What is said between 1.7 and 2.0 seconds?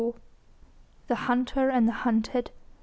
the